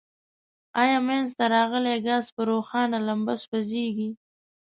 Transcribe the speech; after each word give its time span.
آیا 0.81 0.97
منځ 1.07 1.27
ته 1.37 1.45
راغلی 1.55 1.95
ګاز 2.07 2.25
په 2.35 2.41
روښانه 2.49 2.97
لمبه 3.07 3.35
سوځیږي؟ 3.43 4.09